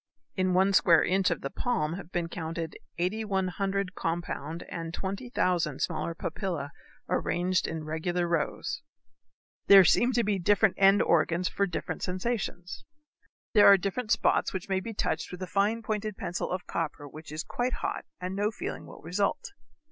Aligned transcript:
In 0.35 0.55
one 0.55 0.73
square 0.73 1.03
inch 1.03 1.29
of 1.29 1.41
the 1.41 1.51
palm 1.51 1.93
have 1.93 2.11
been 2.11 2.27
counted 2.27 2.75
8,100 2.97 3.93
compound 3.93 4.63
and 4.63 4.95
20,000 4.95 5.79
smaller 5.79 6.15
papillæ 6.15 6.71
arranged 7.07 7.67
in 7.67 7.83
regular 7.83 8.27
rows. 8.27 8.81
There 9.67 9.85
seem 9.85 10.11
to 10.13 10.23
be 10.23 10.39
different 10.39 10.73
end 10.79 11.03
organs 11.03 11.49
for 11.49 11.67
different 11.67 12.01
sensations. 12.01 12.83
There 13.53 13.67
are 13.67 13.77
different 13.77 14.09
spots 14.09 14.53
which 14.53 14.67
may 14.69 14.79
be 14.79 14.95
touched 14.95 15.31
with 15.31 15.43
a 15.43 15.45
fine 15.45 15.83
pointed 15.83 16.17
pencil 16.17 16.49
of 16.49 16.65
copper 16.65 17.07
which 17.07 17.31
is 17.31 17.43
quite 17.43 17.73
hot 17.73 18.03
and 18.19 18.35
no 18.35 18.49
feeling 18.49 18.87
will 18.87 19.03
result. 19.03 19.51